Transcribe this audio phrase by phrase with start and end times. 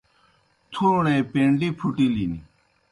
[0.73, 2.33] تُھوݨے پینڈِیْ پُھٹِلِن۔